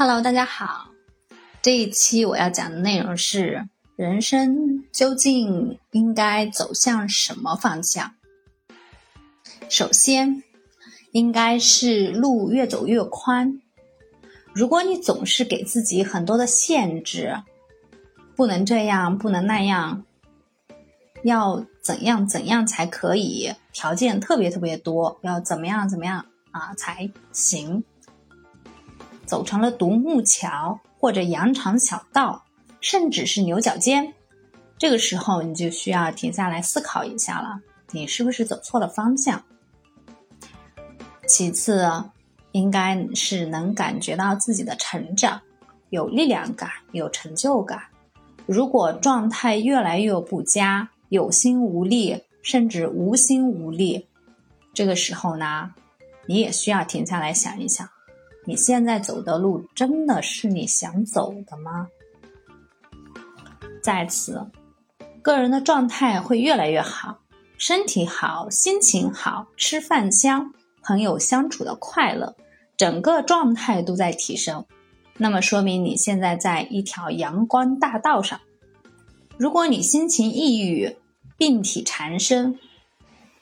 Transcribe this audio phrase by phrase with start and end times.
[0.00, 0.92] Hello，大家好。
[1.60, 8.14] 这一期我要讲的内容是：人生究竟应该走向什么方向？
[9.68, 10.44] 首先，
[11.10, 13.60] 应该是路越走越宽。
[14.54, 17.42] 如果你总是给自己很多的限制，
[18.36, 20.04] 不能这样，不能那样，
[21.24, 23.52] 要怎样怎样才可以？
[23.72, 27.82] 条件特别特别多，要怎么样怎么样啊才行？
[29.28, 32.42] 走成了独木桥，或者羊肠小道，
[32.80, 34.14] 甚至是牛角尖，
[34.78, 37.60] 这个时候你就需要停下来思考一下了，
[37.90, 39.42] 你是不是走错了方向？
[41.26, 41.86] 其次，
[42.52, 45.38] 应该是能感觉到自己的成长，
[45.90, 47.82] 有力量感，有成就感。
[48.46, 54.08] 如果状态越来越不佳，有心无力，甚至无心无力，
[54.72, 55.74] 这个时候呢，
[56.24, 57.86] 你也需要停下来想一想。
[58.48, 61.86] 你现在走的路真的是你想走的吗？
[63.82, 64.42] 在此，
[65.20, 67.18] 个人的状态会越来越好，
[67.58, 72.34] 身体好，心情好，吃饭香，朋友相处的快乐，
[72.74, 74.64] 整个状态都在提升。
[75.18, 78.40] 那么说明你现在在一条阳光大道上。
[79.36, 80.96] 如果你心情抑郁，
[81.36, 82.58] 病体缠身，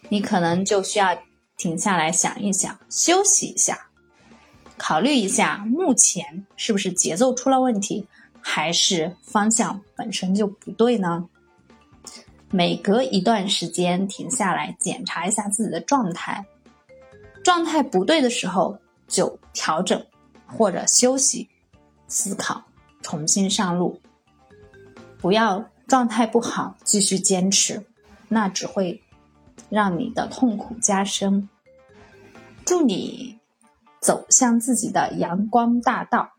[0.09, 1.17] 你可能就需要
[1.57, 3.86] 停下来想一想，休息一下。
[4.79, 8.07] 考虑一下，目前是不是节奏出了问题，
[8.41, 11.29] 还是方向本身就不对呢？
[12.51, 16.47] 每隔一段时间停下来检查一下自己的状态，
[17.43, 20.05] 状态不对的时候就调整
[20.47, 21.49] 或者休息、
[22.07, 22.63] 思考，
[23.03, 24.01] 重新上路。
[25.19, 27.85] 不要状态不好继续坚持，
[28.29, 29.03] 那只会
[29.69, 31.49] 让你的痛苦加深。
[32.65, 33.36] 祝你！
[34.07, 36.36] 走向自己的阳光大道。